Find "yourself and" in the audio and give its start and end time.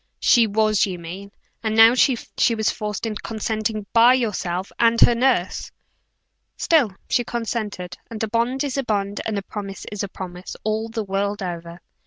4.15-4.99